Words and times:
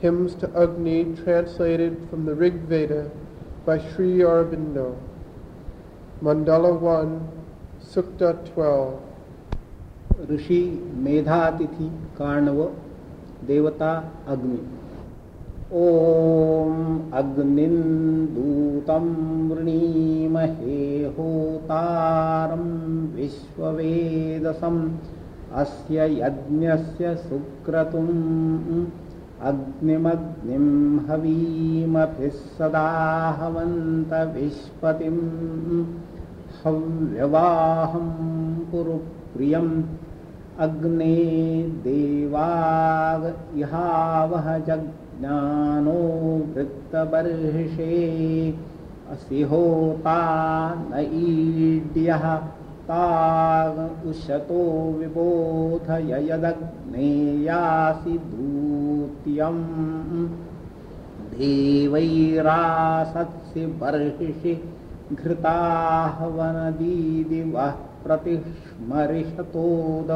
Hymns 0.00 0.34
to 0.36 0.50
Agni 0.56 1.16
translated 1.22 1.96
from 2.10 2.24
the 2.24 2.34
Rig 2.34 2.54
Veda 2.54 3.10
by 3.64 3.78
Sri 3.78 4.18
Aurobindo. 4.18 4.96
Mandala 6.22 6.78
1, 6.78 7.28
Sukta 7.94 8.34
12. 8.54 9.00
ऋषि 10.30 10.60
मेधातिथि 11.04 11.88
कार्णव 12.18 12.58
देवता 13.46 13.92
अग्नि 14.32 14.58
ॐ 15.80 16.74
अग्निन्दूतं 17.20 19.06
वृणीमहे 19.50 20.80
होतारं 21.16 22.66
विश्ववेदसम् 23.14 24.82
अस्य 25.62 26.08
यज्ञस्य 26.18 27.14
सुक्रतुम् 27.22 28.12
अग्निमग्निं 29.41 30.99
हवीमभिः 31.07 32.29
सदा 32.29 32.87
हवन्तविष्पतिम् 33.39 35.21
हव्यवाहं 36.65 38.07
पुरुप्रियम् 38.71 39.83
अग्ने 40.59 41.15
देवाग 41.83 43.35
इहावह 43.57 44.57
जज्ञानो 44.57 45.99
वृत्तबर्हिषे। 46.53 47.97
असि 49.11 49.41
होता 49.41 50.17
न 50.75 50.91
ईड्यः 50.99 52.41
उशतो 52.89 54.91
विबोधय 54.91 56.27
यदग्ने 56.31 57.43
यासि 57.43 58.09
दूत्यम्। 58.09 60.29
देवैरासत्सि 61.31 63.65
बर्हिषि 63.65 64.73
घृताहवनदीदिवः 65.13 67.73
प्रतिस्मरिषतोद। 68.03 70.07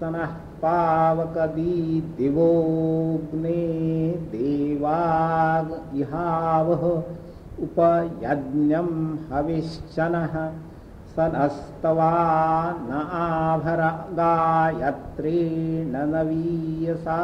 स 0.01 0.03
नः 0.03 0.33
पावकदीदिवोऽग्ने 0.63 1.57
देवाग 4.33 5.97
इहावः। 5.97 7.03
उपयज्ञं 7.63 8.91
हविश्चनः 9.33 10.51
स 11.13 11.17
नस्तवा 11.19 12.11
न 12.73 13.09
आभर 13.13 13.81
गायत्रेण 14.13 15.93
नवीयसा 15.97 17.21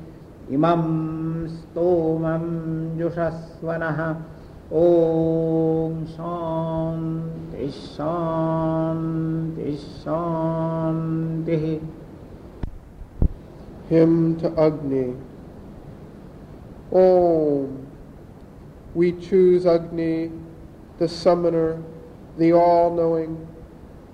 इमं 0.53 1.47
स्तोमं 1.47 2.97
जुषस्वनः। 2.97 4.15
ॐ 4.73 6.05
शान्तिः 6.05 7.69
शान्तिः 7.69 9.75
शान्तिः। 9.75 11.87
Hymn 13.91 14.39
to 14.39 14.49
Agni. 14.49 15.30
Om. 16.91 17.87
We 18.93 19.13
choose 19.13 19.65
Agni, 19.65 20.31
the 20.97 21.07
summoner, 21.07 21.81
the 22.37 22.51
all 22.51 22.93
knowing, 22.93 23.47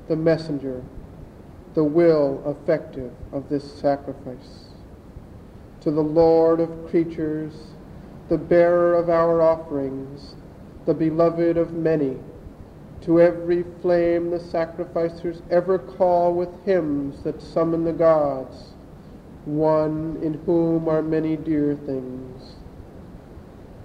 the 0.07 0.15
messenger, 0.15 0.83
the 1.73 1.83
will 1.83 2.43
effective 2.45 3.11
of 3.31 3.49
this 3.49 3.79
sacrifice. 3.79 4.65
To 5.81 5.91
the 5.91 6.03
Lord 6.03 6.59
of 6.59 6.89
creatures, 6.89 7.53
the 8.29 8.37
bearer 8.37 8.93
of 8.93 9.09
our 9.09 9.41
offerings, 9.41 10.35
the 10.85 10.93
beloved 10.93 11.57
of 11.57 11.73
many, 11.73 12.17
to 13.01 13.21
every 13.21 13.63
flame 13.81 14.29
the 14.29 14.39
sacrificers 14.39 15.41
ever 15.49 15.79
call 15.79 16.33
with 16.33 16.49
hymns 16.65 17.23
that 17.23 17.41
summon 17.41 17.83
the 17.83 17.93
gods, 17.93 18.73
one 19.45 20.19
in 20.21 20.35
whom 20.45 20.87
are 20.87 21.01
many 21.01 21.35
dear 21.37 21.75
things. 21.85 22.55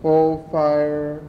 O 0.04 0.42
fire, 0.50 1.22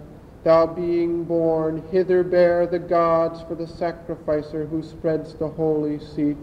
thou 0.43 0.65
being 0.65 1.23
born, 1.25 1.83
hither 1.91 2.23
bear 2.23 2.65
the 2.65 2.79
gods 2.79 3.41
for 3.43 3.53
the 3.53 3.67
sacrificer 3.67 4.65
who 4.65 4.81
spreads 4.81 5.35
the 5.35 5.47
holy 5.47 5.99
seat. 5.99 6.37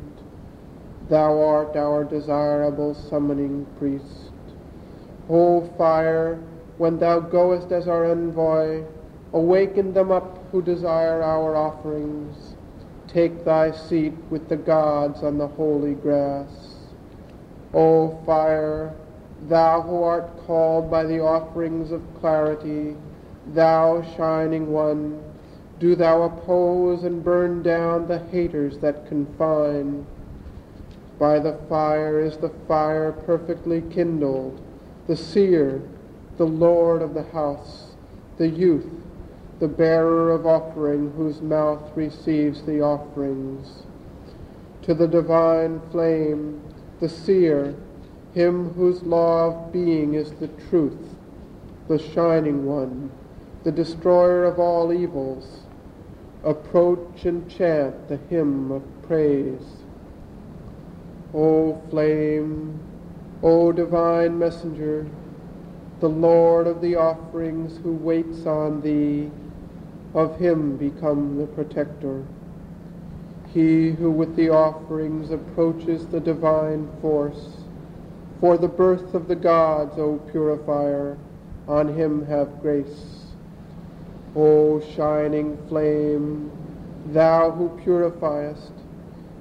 Thou 1.08 1.42
art 1.42 1.74
our 1.74 2.04
desirable 2.04 2.94
summoning 2.94 3.66
priest. 3.78 4.30
O 5.28 5.62
fire, 5.76 6.38
when 6.78 6.98
thou 6.98 7.18
goest 7.18 7.72
as 7.72 7.88
our 7.88 8.04
envoy, 8.04 8.84
awaken 9.32 9.92
them 9.92 10.12
up 10.12 10.38
who 10.52 10.62
desire 10.62 11.22
our 11.22 11.56
offerings. 11.56 12.54
Take 13.08 13.44
thy 13.44 13.72
seat 13.72 14.14
with 14.30 14.48
the 14.48 14.56
gods 14.56 15.24
on 15.24 15.36
the 15.36 15.48
holy 15.48 15.94
grass. 15.94 16.76
O 17.74 18.22
fire, 18.24 18.94
thou 19.48 19.80
who 19.82 20.02
art 20.02 20.46
called 20.46 20.90
by 20.90 21.04
the 21.04 21.20
offerings 21.20 21.92
of 21.92 22.02
clarity, 22.20 22.96
thou 23.54 24.02
shining 24.16 24.70
one, 24.70 25.22
do 25.78 25.94
thou 25.94 26.22
oppose 26.22 27.04
and 27.04 27.24
burn 27.24 27.62
down 27.62 28.06
the 28.06 28.18
haters 28.26 28.78
that 28.78 29.08
confine. 29.08 30.06
By 31.18 31.38
the 31.38 31.58
fire 31.68 32.20
is 32.20 32.36
the 32.36 32.52
fire 32.68 33.12
perfectly 33.12 33.82
kindled, 33.90 34.60
the 35.06 35.16
seer, 35.16 35.82
the 36.36 36.46
lord 36.46 37.02
of 37.02 37.14
the 37.14 37.24
house, 37.24 37.94
the 38.36 38.48
youth, 38.48 38.90
the 39.58 39.68
bearer 39.68 40.30
of 40.30 40.46
offering 40.46 41.12
whose 41.12 41.42
mouth 41.42 41.94
receives 41.94 42.62
the 42.62 42.80
offerings. 42.80 43.84
To 44.82 44.94
the 44.94 45.08
divine 45.08 45.80
flame, 45.90 46.62
the 47.00 47.08
seer, 47.08 47.74
him 48.34 48.72
whose 48.74 49.02
law 49.02 49.46
of 49.48 49.72
being 49.72 50.14
is 50.14 50.32
the 50.32 50.48
truth, 50.48 51.16
the 51.88 51.98
shining 51.98 52.64
one, 52.64 53.10
the 53.64 53.72
destroyer 53.72 54.44
of 54.44 54.58
all 54.58 54.92
evils, 54.92 55.60
approach 56.44 57.24
and 57.24 57.50
chant 57.50 58.08
the 58.08 58.16
hymn 58.28 58.70
of 58.70 58.82
praise. 59.02 59.82
O 61.34 61.80
flame, 61.90 62.78
O 63.42 63.72
divine 63.72 64.38
messenger, 64.38 65.06
the 66.00 66.08
Lord 66.08 66.66
of 66.66 66.80
the 66.80 66.96
offerings 66.96 67.78
who 67.82 67.92
waits 67.92 68.46
on 68.46 68.80
thee, 68.80 69.30
of 70.14 70.38
him 70.38 70.76
become 70.76 71.36
the 71.36 71.46
protector. 71.46 72.24
He 73.52 73.90
who 73.90 74.10
with 74.10 74.36
the 74.36 74.48
offerings 74.48 75.30
approaches 75.30 76.06
the 76.06 76.20
divine 76.20 76.88
force, 77.00 77.59
for 78.40 78.56
the 78.56 78.68
birth 78.68 79.12
of 79.12 79.28
the 79.28 79.36
gods, 79.36 79.98
O 79.98 80.16
purifier, 80.30 81.18
on 81.68 81.94
him 81.94 82.24
have 82.26 82.62
grace. 82.62 83.26
O 84.34 84.80
shining 84.80 85.58
flame, 85.68 86.50
thou 87.06 87.50
who 87.50 87.68
purifiest, 87.82 88.72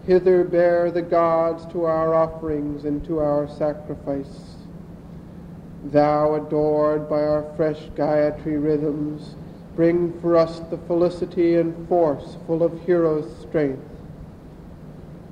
hither 0.05 0.43
bear 0.43 0.91
the 0.91 1.01
gods 1.01 1.65
to 1.71 1.85
our 1.85 2.13
offerings 2.13 2.83
and 2.83 3.05
to 3.05 3.19
our 3.19 3.47
sacrifice. 3.47 4.55
Thou, 5.85 6.35
adored 6.35 7.09
by 7.09 7.21
our 7.21 7.53
fresh 7.55 7.87
Gayatri 7.95 8.61
rhythms, 8.61 9.35
bring 9.77 10.19
for 10.19 10.35
us 10.35 10.59
the 10.59 10.77
felicity 10.77 11.55
and 11.55 11.87
force 11.87 12.35
full 12.45 12.63
of 12.63 12.81
hero's 12.81 13.33
strength. 13.39 13.81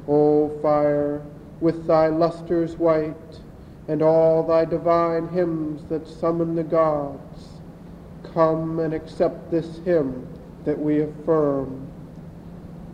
O 0.07 0.57
fire, 0.61 1.21
with 1.59 1.85
thy 1.85 2.07
lustres 2.07 2.77
white, 2.77 3.41
and 3.87 4.01
all 4.01 4.43
thy 4.43 4.65
divine 4.65 5.27
hymns 5.29 5.81
that 5.89 6.07
summon 6.07 6.55
the 6.55 6.63
gods, 6.63 7.47
come 8.33 8.79
and 8.79 8.93
accept 8.93 9.49
this 9.49 9.79
hymn 9.85 10.27
that 10.65 10.77
we 10.77 11.01
affirm. 11.01 11.87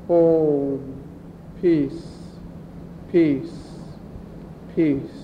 Om, 0.09 1.03
peace, 1.61 2.05
peace, 3.11 3.79
peace. 4.75 5.22